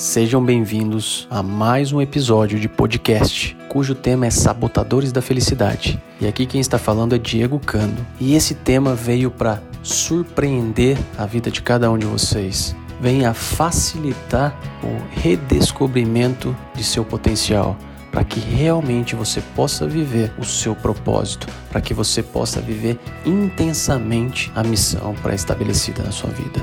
Sejam 0.00 0.42
bem-vindos 0.42 1.28
a 1.30 1.42
mais 1.42 1.92
um 1.92 2.00
episódio 2.00 2.58
de 2.58 2.70
podcast, 2.70 3.54
cujo 3.68 3.94
tema 3.94 4.24
é 4.24 4.30
Sabotadores 4.30 5.12
da 5.12 5.20
Felicidade. 5.20 6.02
E 6.18 6.26
aqui 6.26 6.46
quem 6.46 6.58
está 6.58 6.78
falando 6.78 7.14
é 7.14 7.18
Diego 7.18 7.60
Cando. 7.60 8.06
E 8.18 8.34
esse 8.34 8.54
tema 8.54 8.94
veio 8.94 9.30
para 9.30 9.62
surpreender 9.82 10.96
a 11.18 11.26
vida 11.26 11.50
de 11.50 11.60
cada 11.60 11.90
um 11.90 11.98
de 11.98 12.06
vocês. 12.06 12.74
Vem 12.98 13.26
a 13.26 13.34
facilitar 13.34 14.58
o 14.82 15.20
redescobrimento 15.20 16.56
de 16.74 16.82
seu 16.82 17.04
potencial, 17.04 17.76
para 18.10 18.24
que 18.24 18.40
realmente 18.40 19.14
você 19.14 19.42
possa 19.54 19.86
viver 19.86 20.32
o 20.38 20.46
seu 20.46 20.74
propósito, 20.74 21.46
para 21.70 21.82
que 21.82 21.92
você 21.92 22.22
possa 22.22 22.58
viver 22.58 22.98
intensamente 23.26 24.50
a 24.54 24.62
missão 24.62 25.14
pré-estabelecida 25.16 26.02
na 26.02 26.10
sua 26.10 26.30
vida. 26.30 26.58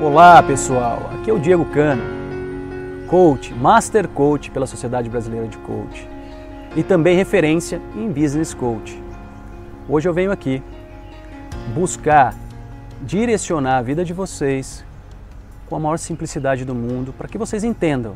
Olá 0.00 0.40
pessoal, 0.40 1.10
aqui 1.12 1.28
é 1.28 1.34
o 1.34 1.40
Diego 1.40 1.64
Cano, 1.64 2.00
coach, 3.08 3.52
master 3.52 4.06
coach 4.06 4.48
pela 4.48 4.64
Sociedade 4.64 5.10
Brasileira 5.10 5.48
de 5.48 5.58
Coach 5.58 6.08
e 6.76 6.84
também 6.84 7.16
referência 7.16 7.82
em 7.96 8.08
business 8.08 8.54
coach. 8.54 9.02
Hoje 9.88 10.08
eu 10.08 10.14
venho 10.14 10.30
aqui 10.30 10.62
buscar 11.74 12.32
direcionar 13.02 13.78
a 13.78 13.82
vida 13.82 14.04
de 14.04 14.12
vocês 14.12 14.84
com 15.68 15.74
a 15.74 15.80
maior 15.80 15.98
simplicidade 15.98 16.64
do 16.64 16.76
mundo 16.76 17.12
para 17.12 17.26
que 17.26 17.36
vocês 17.36 17.64
entendam 17.64 18.14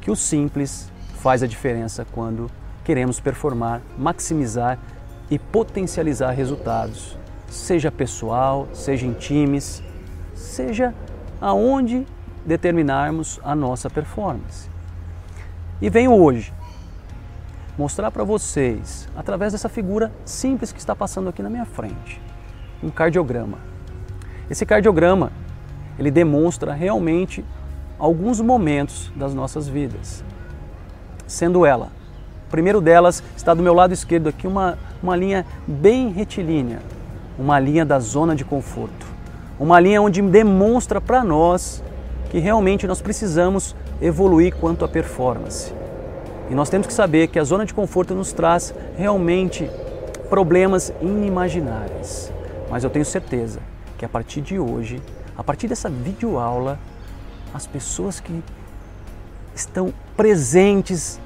que 0.00 0.10
o 0.10 0.16
simples 0.16 0.90
faz 1.20 1.44
a 1.44 1.46
diferença 1.46 2.04
quando 2.10 2.50
queremos 2.82 3.20
performar, 3.20 3.82
maximizar 3.96 4.76
e 5.30 5.38
potencializar 5.38 6.32
resultados, 6.32 7.16
seja 7.46 7.88
pessoal, 7.88 8.66
seja 8.72 9.06
em 9.06 9.12
times 9.12 9.80
seja 10.38 10.94
aonde 11.40 12.06
determinarmos 12.46 13.40
a 13.44 13.54
nossa 13.54 13.90
performance. 13.90 14.70
E 15.80 15.90
venho 15.90 16.12
hoje 16.12 16.52
mostrar 17.76 18.10
para 18.10 18.24
vocês, 18.24 19.08
através 19.16 19.52
dessa 19.52 19.68
figura 19.68 20.10
simples 20.24 20.72
que 20.72 20.80
está 20.80 20.96
passando 20.96 21.28
aqui 21.28 21.42
na 21.42 21.50
minha 21.50 21.64
frente, 21.64 22.20
um 22.82 22.90
cardiograma. 22.90 23.58
Esse 24.50 24.64
cardiograma, 24.64 25.30
ele 25.98 26.10
demonstra 26.10 26.72
realmente 26.72 27.44
alguns 27.98 28.40
momentos 28.40 29.12
das 29.14 29.34
nossas 29.34 29.68
vidas. 29.68 30.24
Sendo 31.26 31.66
ela, 31.66 31.92
o 32.46 32.50
primeiro 32.50 32.80
delas 32.80 33.22
está 33.36 33.54
do 33.54 33.62
meu 33.62 33.74
lado 33.74 33.92
esquerdo 33.92 34.28
aqui, 34.28 34.46
uma, 34.46 34.78
uma 35.02 35.14
linha 35.14 35.44
bem 35.66 36.10
retilínea, 36.10 36.80
uma 37.38 37.60
linha 37.60 37.84
da 37.84 38.00
zona 38.00 38.34
de 38.34 38.44
conforto. 38.44 39.07
Uma 39.58 39.80
linha 39.80 40.00
onde 40.00 40.22
demonstra 40.22 41.00
para 41.00 41.24
nós 41.24 41.82
que 42.30 42.38
realmente 42.38 42.86
nós 42.86 43.02
precisamos 43.02 43.74
evoluir 44.00 44.54
quanto 44.54 44.84
à 44.84 44.88
performance. 44.88 45.74
E 46.48 46.54
nós 46.54 46.70
temos 46.70 46.86
que 46.86 46.92
saber 46.92 47.26
que 47.26 47.40
a 47.40 47.44
zona 47.44 47.66
de 47.66 47.74
conforto 47.74 48.14
nos 48.14 48.32
traz 48.32 48.72
realmente 48.96 49.68
problemas 50.28 50.92
inimagináveis. 51.00 52.32
Mas 52.70 52.84
eu 52.84 52.90
tenho 52.90 53.04
certeza 53.04 53.58
que 53.96 54.04
a 54.04 54.08
partir 54.08 54.42
de 54.42 54.58
hoje, 54.60 55.02
a 55.36 55.42
partir 55.42 55.66
dessa 55.66 55.90
videoaula, 55.90 56.78
as 57.52 57.66
pessoas 57.66 58.20
que 58.20 58.42
estão 59.54 59.92
presentes 60.16 61.20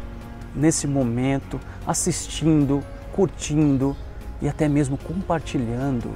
nesse 0.57 0.87
momento, 0.87 1.61
assistindo, 1.87 2.83
curtindo 3.13 3.95
e 4.41 4.49
até 4.49 4.69
mesmo 4.69 4.97
compartilhando 4.97 6.11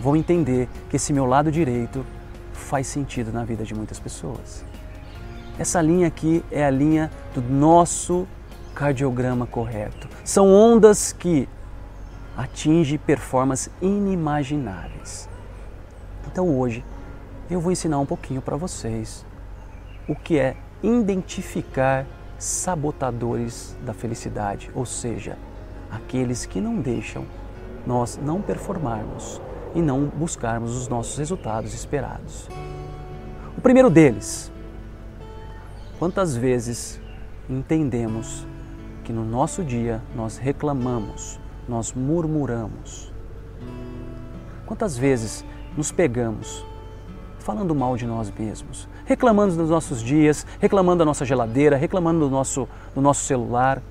vão 0.00 0.16
entender 0.16 0.68
que 0.88 0.96
esse 0.96 1.12
meu 1.12 1.24
lado 1.24 1.50
direito 1.50 2.04
faz 2.52 2.86
sentido 2.86 3.32
na 3.32 3.44
vida 3.44 3.64
de 3.64 3.74
muitas 3.74 3.98
pessoas. 3.98 4.64
Essa 5.58 5.80
linha 5.80 6.06
aqui 6.06 6.44
é 6.50 6.64
a 6.64 6.70
linha 6.70 7.10
do 7.34 7.40
nosso 7.40 8.26
cardiograma 8.74 9.46
correto. 9.46 10.08
São 10.24 10.52
ondas 10.52 11.12
que 11.12 11.48
atingem 12.36 12.98
performances 12.98 13.72
inimagináveis. 13.80 15.28
Então 16.26 16.58
hoje 16.58 16.84
eu 17.48 17.60
vou 17.60 17.72
ensinar 17.72 17.98
um 17.98 18.06
pouquinho 18.06 18.42
para 18.42 18.56
vocês 18.56 19.24
o 20.06 20.14
que 20.14 20.38
é 20.38 20.56
identificar 20.82 22.04
sabotadores 22.38 23.74
da 23.82 23.94
felicidade, 23.94 24.70
ou 24.74 24.84
seja, 24.84 25.38
aqueles 25.90 26.44
que 26.44 26.60
não 26.60 26.76
deixam 26.76 27.24
nós 27.86 28.18
não 28.22 28.42
performarmos 28.42 29.40
e 29.76 29.82
não 29.82 30.06
buscarmos 30.06 30.74
os 30.74 30.88
nossos 30.88 31.18
resultados 31.18 31.74
esperados. 31.74 32.48
O 33.58 33.60
primeiro 33.60 33.90
deles, 33.90 34.50
quantas 35.98 36.34
vezes 36.34 36.98
entendemos 37.48 38.46
que 39.04 39.12
no 39.12 39.22
nosso 39.22 39.62
dia 39.62 40.02
nós 40.14 40.38
reclamamos, 40.38 41.38
nós 41.68 41.92
murmuramos? 41.92 43.12
Quantas 44.64 44.96
vezes 44.96 45.44
nos 45.76 45.92
pegamos 45.92 46.64
falando 47.38 47.74
mal 47.74 47.98
de 47.98 48.06
nós 48.06 48.32
mesmos, 48.36 48.88
reclamando 49.04 49.56
dos 49.56 49.68
nossos 49.68 50.02
dias, 50.02 50.46
reclamando 50.58 51.00
da 51.00 51.04
nossa 51.04 51.24
geladeira, 51.26 51.76
reclamando 51.76 52.20
do 52.20 52.30
nosso, 52.30 52.66
do 52.94 53.02
nosso 53.02 53.24
celular, 53.24 53.82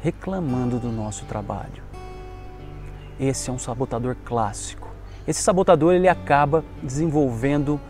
reclamando 0.00 0.78
do 0.78 0.92
nosso 0.92 1.24
trabalho? 1.24 1.82
Esse 3.18 3.50
é 3.50 3.52
um 3.52 3.58
sabotador 3.58 4.16
clássico 4.24 4.85
esse 5.26 5.42
sabotador 5.42 5.94
ele 5.94 6.08
acaba 6.08 6.64
desenvolvendo 6.82 7.80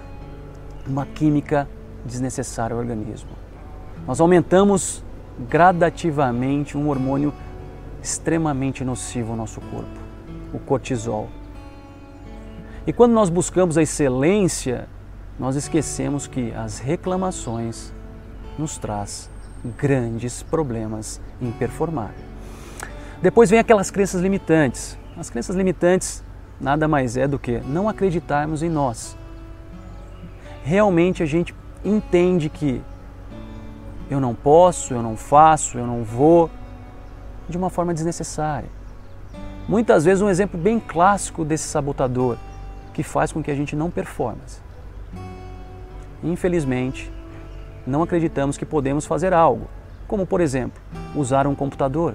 uma 0.86 1.04
química 1.04 1.68
desnecessária 2.04 2.74
ao 2.74 2.80
organismo. 2.80 3.30
Nós 4.06 4.20
aumentamos 4.20 5.04
gradativamente 5.48 6.78
um 6.78 6.88
hormônio 6.88 7.32
extremamente 8.02 8.84
nocivo 8.84 9.32
ao 9.32 9.36
nosso 9.36 9.60
corpo, 9.60 10.00
o 10.52 10.58
cortisol. 10.58 11.28
E 12.86 12.92
quando 12.92 13.12
nós 13.12 13.28
buscamos 13.28 13.76
a 13.76 13.82
excelência, 13.82 14.88
nós 15.38 15.56
esquecemos 15.56 16.26
que 16.26 16.52
as 16.52 16.78
reclamações 16.78 17.92
nos 18.56 18.78
traz 18.78 19.28
grandes 19.76 20.42
problemas 20.42 21.20
em 21.40 21.50
performar. 21.50 22.14
Depois 23.20 23.50
vem 23.50 23.58
aquelas 23.58 23.90
crenças 23.90 24.22
limitantes. 24.22 24.96
As 25.16 25.28
crenças 25.28 25.56
limitantes 25.56 26.22
nada 26.60 26.88
mais 26.88 27.16
é 27.16 27.26
do 27.26 27.38
que 27.38 27.60
não 27.60 27.88
acreditarmos 27.88 28.62
em 28.62 28.68
nós. 28.68 29.16
Realmente 30.64 31.22
a 31.22 31.26
gente 31.26 31.54
entende 31.84 32.48
que 32.48 32.82
eu 34.10 34.20
não 34.20 34.34
posso, 34.34 34.94
eu 34.94 35.02
não 35.02 35.16
faço, 35.16 35.78
eu 35.78 35.86
não 35.86 36.02
vou, 36.02 36.50
de 37.48 37.56
uma 37.56 37.70
forma 37.70 37.92
desnecessária. 37.92 38.68
Muitas 39.68 40.04
vezes 40.04 40.22
um 40.22 40.28
exemplo 40.28 40.58
bem 40.58 40.78
clássico 40.78 41.44
desse 41.44 41.64
sabotador 41.64 42.36
que 42.92 43.02
faz 43.02 43.32
com 43.32 43.42
que 43.42 43.50
a 43.50 43.54
gente 43.54 43.74
não 43.74 43.90
performe. 43.90 44.40
Infelizmente, 46.22 47.12
não 47.86 48.02
acreditamos 48.02 48.56
que 48.56 48.64
podemos 48.64 49.06
fazer 49.06 49.32
algo, 49.32 49.68
como 50.08 50.26
por 50.26 50.40
exemplo, 50.40 50.80
usar 51.14 51.46
um 51.46 51.54
computador. 51.54 52.14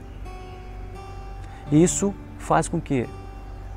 Isso 1.72 2.13
faz 2.38 2.68
com 2.68 2.81
que 2.81 3.07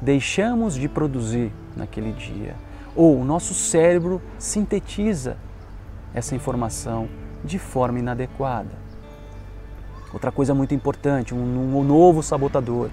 deixamos 0.01 0.75
de 0.75 0.89
produzir 0.89 1.53
naquele 1.77 2.13
dia, 2.13 2.55
ou 2.95 3.21
o 3.21 3.25
nosso 3.25 3.55
cérebro 3.55 4.21
sintetiza 4.39 5.37
essa 6.13 6.35
informação 6.35 7.09
de 7.45 7.59
forma 7.59 7.99
inadequada. 7.99 8.71
Outra 10.13 10.31
coisa 10.31 10.55
muito 10.55 10.75
importante, 10.75 11.35
um, 11.35 11.77
um 11.77 11.83
novo 11.83 12.23
sabotador. 12.23 12.89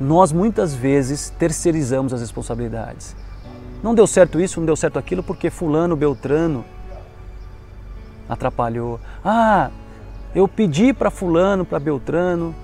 Nós 0.00 0.32
muitas 0.32 0.74
vezes 0.74 1.30
terceirizamos 1.30 2.12
as 2.12 2.20
responsabilidades. 2.20 3.14
Não 3.82 3.94
deu 3.94 4.06
certo 4.06 4.40
isso, 4.40 4.58
não 4.58 4.66
deu 4.66 4.76
certo 4.76 4.98
aquilo 4.98 5.22
porque 5.22 5.50
fulano, 5.50 5.94
beltrano 5.94 6.64
atrapalhou. 8.28 8.98
Ah, 9.24 9.70
eu 10.34 10.48
pedi 10.48 10.92
para 10.92 11.10
fulano, 11.10 11.64
para 11.64 11.78
beltrano 11.78 12.54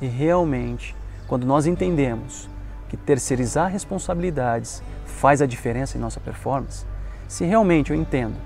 e 0.00 0.06
realmente, 0.06 0.94
quando 1.26 1.46
nós 1.46 1.66
entendemos 1.66 2.48
que 2.92 2.96
terceirizar 2.98 3.70
responsabilidades 3.70 4.82
faz 5.06 5.40
a 5.40 5.46
diferença 5.46 5.96
em 5.96 6.00
nossa 6.00 6.20
performance, 6.20 6.84
se 7.26 7.42
realmente 7.42 7.90
eu 7.90 7.96
entendo 7.96 8.36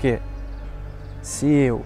que 0.00 0.18
se 1.22 1.46
eu 1.46 1.84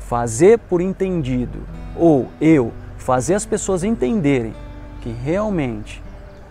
fazer 0.00 0.58
por 0.58 0.80
entendido 0.80 1.58
ou 1.94 2.30
eu 2.40 2.72
fazer 2.96 3.34
as 3.34 3.44
pessoas 3.44 3.84
entenderem 3.84 4.54
que 5.02 5.10
realmente 5.10 6.02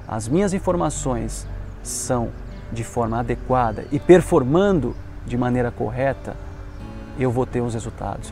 as 0.07 0.27
minhas 0.27 0.53
informações 0.53 1.47
são 1.81 2.29
de 2.71 2.83
forma 2.83 3.19
adequada 3.19 3.87
e 3.91 3.99
performando 3.99 4.95
de 5.25 5.35
maneira 5.35 5.71
correta, 5.71 6.35
eu 7.17 7.31
vou 7.31 7.47
ter 7.47 7.61
os 7.61 7.73
resultados. 7.73 8.31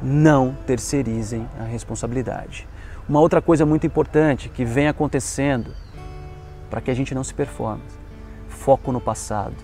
Não 0.00 0.56
terceirizem 0.64 1.48
a 1.58 1.64
responsabilidade. 1.64 2.68
Uma 3.08 3.20
outra 3.20 3.40
coisa 3.40 3.64
muito 3.64 3.86
importante 3.86 4.48
que 4.48 4.64
vem 4.64 4.88
acontecendo 4.88 5.72
para 6.68 6.80
que 6.80 6.90
a 6.90 6.94
gente 6.94 7.14
não 7.14 7.22
se 7.22 7.32
performe. 7.32 7.82
foco 8.48 8.90
no 8.90 9.00
passado. 9.00 9.54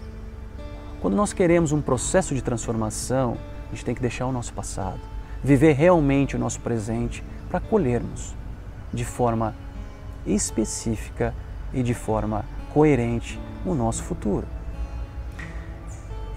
Quando 1.00 1.17
nós 1.17 1.33
queremos 1.33 1.73
um 1.73 1.81
processo 1.81 2.37
de 2.37 2.43
transformação, 2.43 3.37
a 3.67 3.75
gente 3.75 3.85
tem 3.85 3.94
que 3.97 4.00
deixar 4.00 4.27
o 4.27 4.33
nosso 4.33 4.53
passado, 4.53 5.00
viver 5.43 5.73
realmente 5.73 6.37
o 6.37 6.39
nosso 6.39 6.61
presente 6.61 7.25
para 7.50 7.59
colhermos 7.59 8.33
de 8.93 9.05
forma 9.05 9.56
específica 10.25 11.35
e 11.75 11.83
de 11.83 11.94
forma 11.94 12.44
coerente 12.73 13.41
o 13.67 13.75
nosso 13.75 14.05
futuro. 14.05 14.47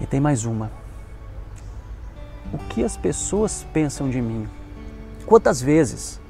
E 0.00 0.06
tem 0.06 0.18
mais 0.18 0.44
uma. 0.44 0.72
O 2.52 2.58
que 2.58 2.82
as 2.82 2.96
pessoas 2.96 3.64
pensam 3.72 4.10
de 4.10 4.20
mim? 4.20 4.48
Quantas 5.24 5.60
vezes, 5.62 6.20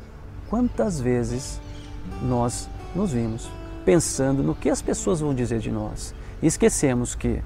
quantas 0.49 1.01
vezes 1.01 1.61
nós 2.23 2.69
nos 2.95 3.13
vimos 3.13 3.49
pensando 3.85 4.43
no 4.43 4.55
que 4.55 4.69
as 4.69 4.83
pessoas 4.83 5.21
vão 5.21 5.35
dizer 5.35 5.61
de 5.61 5.71
nós 5.71 6.15
e 6.43 6.47
esquecemos 6.47 7.15
que 7.15 7.43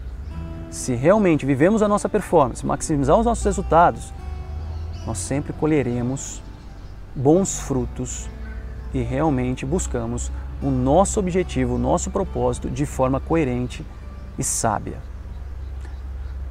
se 0.71 0.95
realmente 0.95 1.45
vivemos 1.45 1.83
a 1.83 1.89
nossa 1.89 2.09
performance, 2.09 2.65
maximizar 2.65 3.19
os 3.19 3.27
nossos 3.27 3.45
resultados, 3.45 4.13
nós 5.05 5.19
sempre 5.19 5.53
colheremos 5.53 6.43
bons 7.15 7.59
frutos 7.59 8.29
e 8.95 9.03
realmente 9.03 9.67
buscamos 9.67 10.31
o 10.63 10.71
nosso 10.71 11.19
objetivo, 11.19 11.75
o 11.75 11.79
nosso 11.79 12.11
propósito 12.11 12.71
de 12.71 12.87
forma 12.87 13.21
coerente 13.21 13.85
e 14.39 14.45
sábia. 14.45 14.99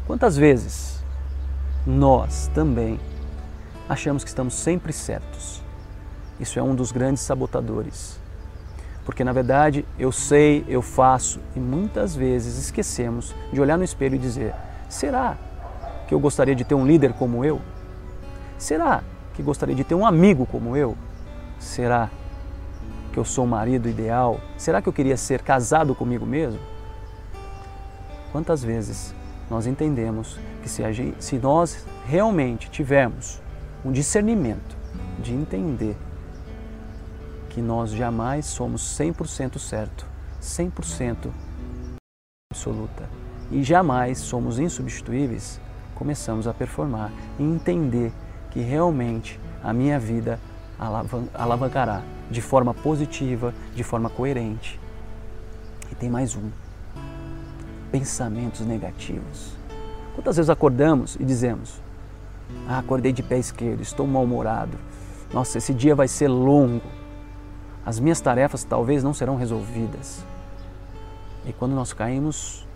Quantas 0.06 0.36
vezes 0.36 1.04
nós 1.86 2.50
também 2.54 3.00
achamos 3.88 4.24
que 4.24 4.30
estamos 4.30 4.54
sempre 4.54 4.92
certos? 4.92 5.62
Isso 6.40 6.58
é 6.58 6.64
um 6.64 6.74
dos 6.74 6.92
grandes 6.92 7.24
sabotadores. 7.24 8.20
Porque 9.06 9.24
na 9.24 9.34
verdade 9.34 9.86
eu 9.98 10.12
sei, 10.12 10.64
eu 10.68 10.82
faço 10.82 11.40
e 11.56 11.60
muitas 11.60 12.16
vezes 12.16 12.58
esquecemos 12.58 13.36
de 13.52 13.60
olhar 13.60 13.78
no 13.78 13.84
espelho 13.84 14.16
e 14.16 14.20
dizer: 14.20 14.54
será 14.88 15.38
que 16.08 16.14
eu 16.14 16.20
gostaria 16.20 16.56
de 16.56 16.64
ter 16.64 16.76
um 16.76 16.86
líder 16.86 17.14
como 17.14 17.44
eu? 17.44 17.60
Será 18.58 19.04
que 19.34 19.42
gostaria 19.42 19.76
de 19.76 19.84
ter 19.84 19.96
um 19.96 20.06
amigo 20.06 20.46
como 20.46 20.78
eu? 20.78 20.96
Será 21.60 22.10
que 23.12 23.18
eu 23.18 23.26
sou 23.26 23.46
o 23.46 23.48
marido 23.48 23.90
ideal? 23.90 24.40
Será 24.58 24.82
que 24.82 24.88
eu 24.88 24.94
queria 24.94 25.18
ser 25.18 25.42
casado 25.42 25.96
comigo 25.96 26.26
mesmo? 26.26 26.60
Quantas 28.32 28.64
vezes 28.64 29.14
nós 29.50 29.66
entendemos 29.66 30.38
que 30.62 30.70
se, 30.70 30.84
se 31.20 31.38
nós 31.38 31.86
realmente 32.06 32.70
tivermos 32.70 33.42
um 33.84 33.92
discernimento 33.92 34.78
de 35.20 35.34
entender 35.34 35.98
que 37.50 37.62
nós 37.62 37.92
jamais 37.92 38.46
somos 38.46 38.81
100% 38.98 39.57
certo, 39.57 40.06
100% 40.42 41.30
absoluta 42.51 43.10
e 43.51 43.63
jamais 43.63 44.19
somos 44.19 44.60
insubstituíveis, 44.60 45.60
começamos 45.96 46.48
a 46.48 46.54
performar 46.54 47.12
e 47.38 47.44
entender 47.44 48.12
que 48.51 48.60
realmente 48.60 49.40
a 49.63 49.74
minha 49.74 50.00
vida 50.00 50.40
alavancará 51.34 52.04
de 52.30 52.42
forma 52.42 52.74
positiva, 52.74 53.54
de 53.75 53.84
forma 53.84 54.10
coerente. 54.10 54.80
E 55.92 55.95
tem 55.95 56.10
mais 56.10 56.36
um: 56.36 56.50
pensamentos 57.92 58.62
negativos. 58.62 59.57
Quantas 60.13 60.38
vezes 60.38 60.50
acordamos 60.50 61.16
e 61.19 61.25
dizemos: 61.25 61.81
Ah, 62.68 62.80
acordei 62.80 63.12
de 63.12 63.24
pé 63.24 63.38
esquerdo, 63.38 63.81
estou 63.81 64.06
mal-humorado. 64.07 64.78
Nossa, 65.34 65.57
esse 65.57 65.74
dia 65.74 65.95
vai 65.95 66.07
ser 66.07 66.28
longo. 66.28 66.99
As 67.90 68.00
minhas 68.00 68.22
tarefas 68.22 68.64
talvez 68.64 69.04
não 69.04 69.16
serão 69.16 69.36
resolvidas. 69.36 70.24
E 71.44 71.52
quando 71.52 71.74
nós 71.74 71.92
caímos 71.92 72.68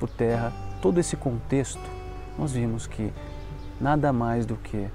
por 0.00 0.08
terra, 0.08 0.50
todo 0.80 0.98
esse 0.98 1.18
contexto, 1.18 1.82
nós 2.38 2.50
vimos 2.50 2.86
que 2.86 3.12
nada 3.78 4.10
mais 4.10 4.46
do 4.46 4.56
que 4.56 4.88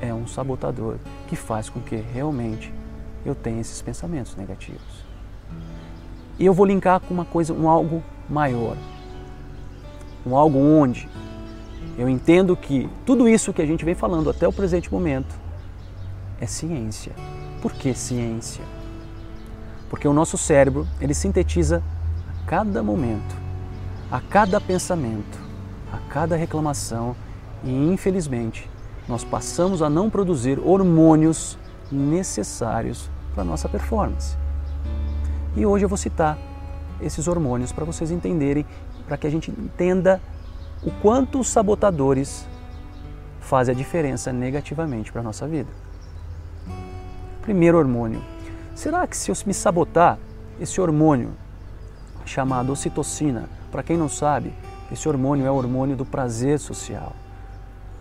é 0.00 0.14
um 0.14 0.28
sabotador 0.28 0.98
que 1.26 1.34
faz 1.34 1.68
com 1.68 1.80
que 1.80 1.96
realmente 1.96 2.72
eu 3.26 3.34
tenha 3.34 3.60
esses 3.60 3.82
pensamentos 3.82 4.36
negativos. 4.36 5.04
E 6.38 6.46
eu 6.46 6.54
vou 6.54 6.66
linkar 6.66 7.00
com 7.00 7.12
uma 7.12 7.24
coisa, 7.24 7.52
um 7.52 7.68
algo 7.68 8.00
maior. 8.30 8.76
Um 10.24 10.36
algo 10.36 10.56
onde 10.56 11.08
eu 11.98 12.08
entendo 12.08 12.56
que 12.56 12.88
tudo 13.04 13.28
isso 13.28 13.52
que 13.52 13.60
a 13.60 13.66
gente 13.66 13.84
vem 13.84 13.96
falando 13.96 14.30
até 14.30 14.46
o 14.46 14.52
presente 14.52 14.88
momento 14.88 15.34
é 16.40 16.46
ciência. 16.46 17.12
Por 17.64 17.72
que 17.72 17.94
ciência? 17.94 18.62
Porque 19.88 20.06
o 20.06 20.12
nosso 20.12 20.36
cérebro, 20.36 20.86
ele 21.00 21.14
sintetiza 21.14 21.82
a 22.28 22.46
cada 22.46 22.82
momento, 22.82 23.34
a 24.10 24.20
cada 24.20 24.60
pensamento, 24.60 25.38
a 25.90 25.96
cada 26.12 26.36
reclamação 26.36 27.16
e 27.64 27.70
infelizmente 27.70 28.70
nós 29.08 29.24
passamos 29.24 29.80
a 29.80 29.88
não 29.88 30.10
produzir 30.10 30.58
hormônios 30.58 31.58
necessários 31.90 33.08
para 33.34 33.42
nossa 33.44 33.66
performance. 33.66 34.36
E 35.56 35.64
hoje 35.64 35.86
eu 35.86 35.88
vou 35.88 35.96
citar 35.96 36.36
esses 37.00 37.26
hormônios 37.26 37.72
para 37.72 37.86
vocês 37.86 38.10
entenderem, 38.10 38.66
para 39.06 39.16
que 39.16 39.26
a 39.26 39.30
gente 39.30 39.50
entenda 39.50 40.20
o 40.82 40.90
quanto 41.00 41.40
os 41.40 41.48
sabotadores 41.48 42.46
fazem 43.40 43.74
a 43.74 43.78
diferença 43.78 44.30
negativamente 44.34 45.10
para 45.10 45.22
a 45.22 45.24
nossa 45.24 45.48
vida. 45.48 45.83
Primeiro 47.44 47.78
hormônio. 47.78 48.20
Será 48.74 49.06
que 49.06 49.16
se 49.16 49.30
eu 49.30 49.36
me 49.46 49.54
sabotar, 49.54 50.18
esse 50.58 50.80
hormônio 50.80 51.30
chamado 52.24 52.72
ocitocina, 52.72 53.48
para 53.70 53.82
quem 53.82 53.96
não 53.96 54.08
sabe, 54.08 54.52
esse 54.90 55.08
hormônio 55.08 55.46
é 55.46 55.50
o 55.50 55.54
hormônio 55.54 55.96
do 55.96 56.04
prazer 56.04 56.58
social 56.58 57.14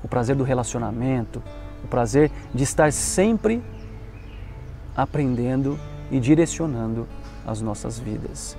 o 0.04 0.08
prazer 0.08 0.36
do 0.36 0.44
relacionamento, 0.44 1.42
o 1.84 1.88
prazer 1.88 2.30
de 2.54 2.64
estar 2.64 2.92
sempre 2.92 3.64
aprendendo 4.96 5.80
e 6.12 6.20
direcionando 6.20 7.08
as 7.48 7.62
nossas 7.62 7.98
vidas. 7.98 8.58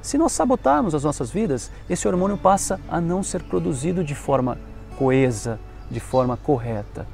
Se 0.00 0.16
nós 0.16 0.32
sabotarmos 0.32 0.94
as 0.94 1.04
nossas 1.04 1.30
vidas, 1.30 1.70
esse 1.90 2.08
hormônio 2.08 2.38
passa 2.38 2.80
a 2.88 3.00
não 3.00 3.22
ser 3.22 3.42
produzido 3.42 4.02
de 4.02 4.14
forma 4.14 4.56
coesa, 4.96 5.58
de 5.90 6.00
forma 6.00 6.36
correta. 6.36 7.06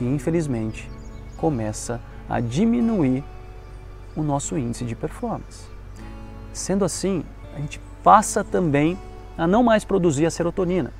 E 0.00 0.04
infelizmente 0.04 0.90
começa 1.36 2.00
a 2.28 2.40
diminuir 2.40 3.24
o 4.14 4.22
nosso 4.22 4.58
índice 4.58 4.84
de 4.84 4.94
performance. 4.94 5.64
Sendo 6.52 6.84
assim, 6.84 7.24
a 7.54 7.58
gente 7.58 7.80
passa 8.02 8.42
também 8.42 8.98
a 9.36 9.46
não 9.46 9.62
mais 9.62 9.84
produzir 9.84 10.26
a 10.26 10.30
serotonina, 10.30 10.92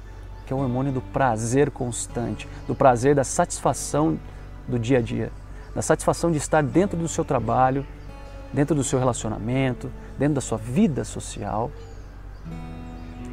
que 0.47 0.53
é 0.53 0.57
o 0.57 0.61
hormônio 0.61 0.93
do 0.93 1.01
prazer 1.01 1.71
constante, 1.71 2.49
do 2.67 2.75
prazer 2.75 3.15
da 3.15 3.25
satisfação 3.25 4.19
do 4.67 4.79
dia 4.79 4.99
a 4.99 5.01
dia, 5.01 5.33
da 5.75 5.83
satisfação 5.83 6.31
de 6.31 6.39
estar 6.39 6.63
dentro 6.63 6.97
do 6.97 7.09
seu 7.09 7.25
trabalho, 7.25 7.85
dentro 8.53 8.75
do 8.75 8.85
seu 8.85 8.99
relacionamento, 8.99 9.91
dentro 10.19 10.35
da 10.35 10.41
sua 10.41 10.59
vida 10.59 11.05
social. 11.05 11.71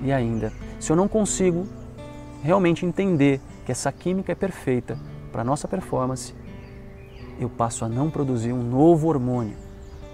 E 0.02 0.12
ainda, 0.12 0.52
se 0.80 0.92
eu 0.92 0.96
não 0.96 1.08
consigo 1.08 1.68
realmente 2.44 2.86
entender 2.86 3.40
que 3.66 3.72
essa 3.72 3.92
química 3.92 4.32
é 4.32 4.36
perfeita 4.36 4.98
para 5.32 5.42
a 5.42 5.46
nossa 5.46 5.68
performance, 5.68 6.34
eu 7.40 7.50
passo 7.50 7.86
a 7.86 7.90
não 7.90 8.10
produzir 8.10 8.54
um 8.54 8.64
novo 8.64 9.08
hormônio, 9.08 9.56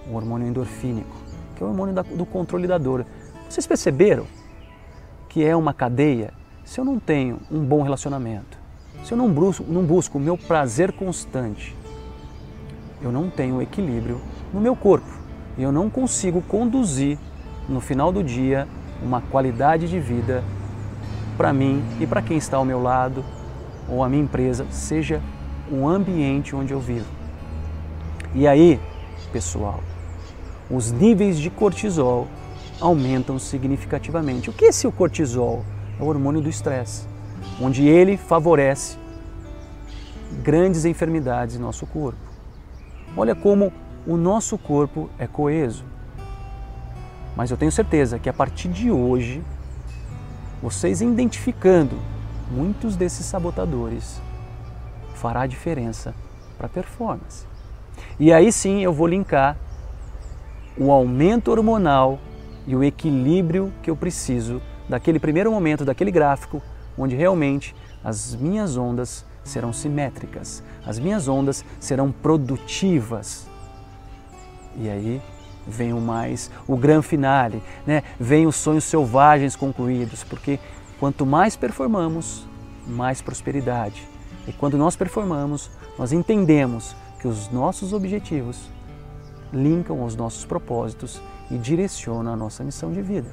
o 0.10 0.16
hormônio 0.16 0.48
endorfínico, 0.48 1.16
que 1.56 1.64
é 1.64 1.66
o 1.66 1.70
hormônio 1.70 1.94
do 2.16 2.26
controle 2.26 2.68
da 2.68 2.78
dor. 2.78 3.06
Vocês 3.50 3.68
perceberam 3.68 4.26
que 5.30 5.44
é 5.44 5.56
uma 5.56 5.74
cadeia 5.74 6.34
se 6.64 6.80
eu 6.80 6.86
não 6.86 7.00
tenho 7.00 7.40
um 7.52 7.64
bom 7.64 7.82
relacionamento, 7.82 8.58
se 9.04 9.12
eu 9.12 9.18
não 9.18 9.30
busco, 9.32 9.66
não 9.68 9.84
busco 9.84 10.18
o 10.18 10.22
meu 10.22 10.38
prazer 10.38 10.92
constante, 10.92 11.76
eu 13.02 13.12
não 13.12 13.30
tenho 13.30 13.62
equilíbrio 13.62 14.22
no 14.54 14.62
meu 14.62 14.76
corpo 14.76 15.20
e 15.58 15.64
eu 15.64 15.72
não 15.72 15.90
consigo 15.90 16.42
conduzir 16.42 17.18
no 17.68 17.82
final 17.82 18.12
do 18.12 18.24
dia 18.24 18.68
uma 19.02 19.22
qualidade 19.22 19.88
de 19.88 20.00
vida 20.00 20.44
para 21.36 21.52
mim 21.52 21.84
e 22.00 22.06
para 22.06 22.22
quem 22.22 22.38
está 22.38 22.58
ao 22.58 22.66
meu 22.66 22.82
lado 22.82 23.24
ou 23.90 24.04
a 24.04 24.10
minha 24.10 24.24
empresa, 24.24 24.66
seja 24.70 25.22
o 25.72 25.88
ambiente 25.88 26.56
onde 26.56 26.74
eu 26.74 26.80
vivo. 26.80 27.10
E 28.36 28.48
aí, 28.48 28.80
pessoal, 29.32 29.82
os 30.70 30.92
níveis 30.92 31.40
de 31.40 31.50
cortisol 31.50 32.28
aumentam 32.80 33.40
significativamente. 33.40 34.50
O 34.50 34.54
que 34.54 34.66
é 34.66 34.68
esse 34.70 34.90
cortisol? 34.92 35.64
é 36.02 36.04
o 36.04 36.08
hormônio 36.08 36.42
do 36.42 36.50
estresse, 36.50 37.06
onde 37.62 37.88
ele 37.88 38.18
favorece 38.18 38.98
grandes 40.42 40.84
enfermidades 40.84 41.56
em 41.56 41.60
nosso 41.60 41.86
corpo. 41.86 42.20
Olha 43.16 43.36
como 43.36 43.72
o 44.08 44.18
nosso 44.18 44.58
corpo 44.58 45.10
é 45.20 45.28
coeso. 45.28 45.86
Mas 47.36 47.52
eu 47.52 47.58
tenho 47.58 47.72
certeza 47.72 48.18
que 48.18 48.30
a 48.30 48.34
partir 48.34 48.68
de 48.70 48.90
hoje, 48.90 49.44
vocês 50.62 51.02
identificando 51.02 51.98
muitos 52.50 52.96
desses 52.96 53.26
sabotadores, 53.26 54.20
fará 55.22 55.46
diferença 55.46 56.16
para 56.58 56.66
a 56.66 56.70
performance. 56.70 57.46
E 58.20 58.34
aí 58.34 58.52
sim 58.52 58.82
eu 58.82 58.92
vou 58.92 59.06
linkar 59.06 59.56
o 60.76 60.92
aumento 60.92 61.52
hormonal 61.52 62.20
e 62.66 62.76
o 62.76 62.84
equilíbrio 62.84 63.72
que 63.84 63.92
eu 63.92 63.96
preciso 63.96 64.60
daquele 64.90 65.20
primeiro 65.20 65.52
momento, 65.52 65.86
daquele 65.86 66.10
gráfico, 66.10 66.60
onde 66.98 67.16
realmente 67.16 67.76
as 68.04 68.34
minhas 68.34 68.78
ondas 68.78 69.24
serão 69.44 69.72
simétricas, 69.72 70.64
as 70.84 70.98
minhas 70.98 71.28
ondas 71.28 71.64
serão 71.80 72.12
produtivas. 72.12 73.48
E 74.76 74.90
aí 74.90 75.22
vem 75.68 75.94
o 75.94 76.02
mais, 76.02 76.50
o 76.68 76.76
grande 76.76 77.06
finale, 77.06 77.62
né? 77.86 78.02
vem 78.20 78.48
os 78.48 78.56
sonhos 78.56 78.86
selvagens 78.86 79.56
concluídos, 79.56 80.24
porque 80.24 80.60
quanto 81.00 81.28
mais 81.28 81.56
performamos, 81.56 82.48
mais 82.88 83.22
prosperidade. 83.22 84.11
E 84.48 84.54
quando 84.54 84.78
nós 84.78 84.96
performamos, 84.96 85.70
nós 85.98 86.12
entendemos 86.12 86.96
que 87.20 87.28
os 87.28 87.50
nossos 87.50 87.94
objetivos 87.94 88.70
linkam 89.54 90.02
aos 90.02 90.16
nossos 90.16 90.46
propósitos 90.46 91.22
e 91.50 91.58
direcionam 91.58 92.34
a 92.34 92.36
nossa 92.36 92.64
missão 92.64 92.92
de 92.92 93.02
vida. 93.02 93.30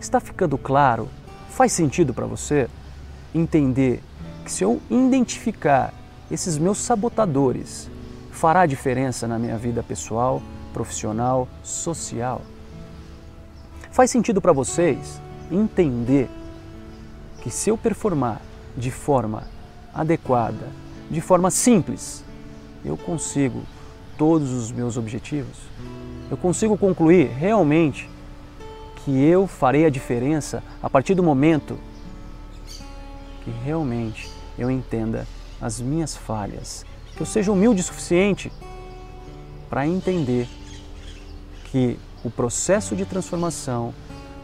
Está 0.00 0.20
ficando 0.20 0.56
claro? 0.56 1.08
Faz 1.50 1.72
sentido 1.72 2.14
para 2.14 2.24
você 2.24 2.68
entender 3.34 4.02
que 4.44 4.50
se 4.50 4.64
eu 4.64 4.80
identificar 4.88 5.92
esses 6.30 6.56
meus 6.56 6.78
sabotadores, 6.78 7.90
fará 8.30 8.64
diferença 8.64 9.26
na 9.26 9.38
minha 9.38 9.58
vida 9.58 9.82
pessoal, 9.82 10.40
profissional, 10.72 11.48
social? 11.62 12.42
Faz 13.90 14.10
sentido 14.10 14.40
para 14.40 14.52
vocês 14.52 15.20
entender 15.50 16.30
que 17.42 17.50
se 17.50 17.70
eu 17.70 17.78
performar 17.78 18.40
de 18.76 18.90
forma 18.90 19.44
adequada, 19.94 20.68
de 21.10 21.20
forma 21.20 21.50
simples, 21.50 22.24
eu 22.84 22.96
consigo 22.96 23.62
todos 24.16 24.50
os 24.50 24.70
meus 24.70 24.96
objetivos? 24.96 25.56
Eu 26.30 26.36
consigo 26.36 26.76
concluir 26.76 27.28
realmente 27.28 28.08
que 28.96 29.22
eu 29.24 29.46
farei 29.46 29.86
a 29.86 29.90
diferença 29.90 30.62
a 30.82 30.90
partir 30.90 31.14
do 31.14 31.22
momento 31.22 31.78
que 33.42 33.50
realmente 33.64 34.30
eu 34.58 34.70
entenda 34.70 35.26
as 35.60 35.80
minhas 35.80 36.16
falhas, 36.16 36.84
que 37.16 37.22
eu 37.22 37.26
seja 37.26 37.50
humilde 37.50 37.80
o 37.80 37.84
suficiente 37.84 38.52
para 39.70 39.86
entender 39.86 40.48
que 41.64 41.98
o 42.24 42.30
processo 42.30 42.94
de 42.96 43.04
transformação, 43.04 43.94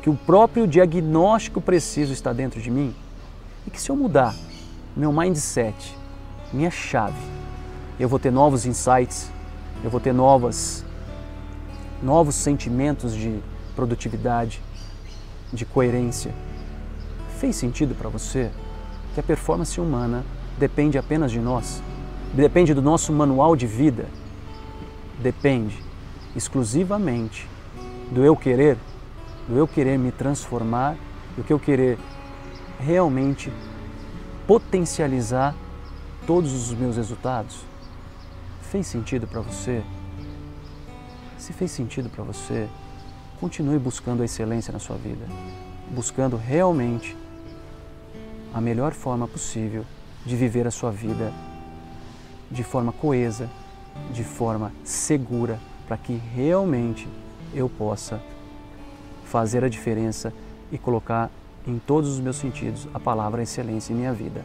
que 0.04 0.10
o 0.10 0.14
próprio 0.14 0.66
diagnóstico 0.66 1.62
preciso 1.62 2.12
está 2.12 2.30
dentro 2.30 2.60
de 2.60 2.70
mim 2.70 2.94
e 3.66 3.70
que 3.70 3.80
se 3.80 3.88
eu 3.88 3.96
mudar 3.96 4.36
meu 4.94 5.10
mindset, 5.10 5.96
minha 6.52 6.70
chave, 6.70 7.16
eu 7.98 8.06
vou 8.06 8.18
ter 8.18 8.30
novos 8.30 8.66
insights, 8.66 9.30
eu 9.82 9.88
vou 9.88 9.98
ter 9.98 10.12
novas, 10.12 10.84
novos 12.02 12.34
sentimentos 12.34 13.14
de 13.14 13.40
produtividade, 13.74 14.60
de 15.50 15.64
coerência. 15.64 16.34
Fez 17.38 17.56
sentido 17.56 17.94
para 17.94 18.10
você 18.10 18.50
que 19.14 19.20
a 19.20 19.22
performance 19.22 19.80
humana 19.80 20.22
depende 20.58 20.98
apenas 20.98 21.32
de 21.32 21.40
nós? 21.40 21.82
Depende 22.34 22.74
do 22.74 22.82
nosso 22.82 23.10
manual 23.10 23.56
de 23.56 23.66
vida? 23.66 24.04
Depende 25.18 25.82
exclusivamente 26.36 27.48
do 28.12 28.22
eu 28.22 28.36
querer, 28.36 28.76
do 29.48 29.56
eu 29.56 29.66
querer 29.68 29.98
me 29.98 30.10
transformar, 30.10 30.96
do 31.36 31.44
que 31.44 31.52
eu 31.52 31.58
querer 31.58 31.98
realmente 32.78 33.52
potencializar 34.46 35.54
todos 36.26 36.52
os 36.52 36.76
meus 36.76 36.96
resultados? 36.96 37.64
Fez 38.62 38.86
sentido 38.86 39.26
para 39.26 39.40
você? 39.40 39.82
Se 41.38 41.52
fez 41.52 41.70
sentido 41.70 42.08
para 42.08 42.24
você, 42.24 42.68
continue 43.38 43.78
buscando 43.78 44.22
a 44.22 44.24
excelência 44.24 44.72
na 44.72 44.78
sua 44.78 44.96
vida, 44.96 45.26
buscando 45.90 46.36
realmente 46.36 47.16
a 48.52 48.60
melhor 48.60 48.92
forma 48.92 49.28
possível 49.28 49.84
de 50.24 50.36
viver 50.36 50.66
a 50.66 50.70
sua 50.70 50.90
vida 50.90 51.32
de 52.50 52.62
forma 52.62 52.92
coesa, 52.92 53.50
de 54.12 54.24
forma 54.24 54.72
segura, 54.84 55.58
para 55.86 55.96
que 55.96 56.14
realmente 56.14 57.08
eu 57.52 57.68
possa 57.68 58.20
fazer 59.34 59.64
a 59.64 59.68
diferença 59.68 60.32
e 60.70 60.78
colocar 60.78 61.28
em 61.66 61.80
todos 61.84 62.08
os 62.08 62.20
meus 62.20 62.36
sentidos 62.36 62.86
a 62.94 63.00
palavra 63.00 63.42
excelência 63.42 63.92
em 63.92 63.96
minha 63.96 64.12
vida. 64.12 64.44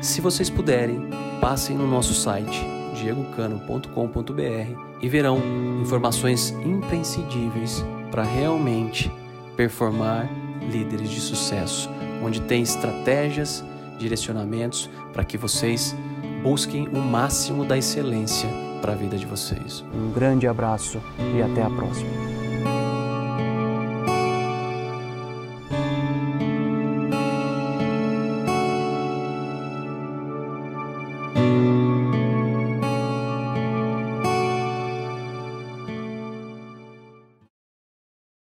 Se 0.00 0.22
vocês 0.22 0.48
puderem, 0.48 1.10
passem 1.42 1.76
no 1.76 1.86
nosso 1.86 2.14
site 2.14 2.64
diegocano.com.br 2.94 5.02
e 5.02 5.08
verão 5.10 5.42
informações 5.82 6.56
imprescindíveis 6.64 7.84
para 8.10 8.22
realmente 8.22 9.12
performar 9.58 10.26
líderes 10.72 11.10
de 11.10 11.20
sucesso, 11.20 11.90
onde 12.24 12.40
tem 12.40 12.62
estratégias, 12.62 13.62
direcionamentos 13.98 14.88
para 15.12 15.22
que 15.22 15.36
vocês 15.36 15.94
busquem 16.42 16.88
o 16.88 16.98
máximo 16.98 17.62
da 17.62 17.76
excelência 17.76 18.48
para 18.80 18.92
a 18.92 18.96
vida 18.96 19.18
de 19.18 19.26
vocês. 19.26 19.84
Um 19.92 20.10
grande 20.12 20.48
abraço 20.48 20.98
e 21.36 21.42
até 21.42 21.62
a 21.62 21.68
próxima. 21.68 22.37